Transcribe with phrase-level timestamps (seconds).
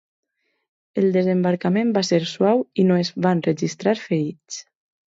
[1.01, 4.63] El desembarcament va ser suau i no es van registrar ferits.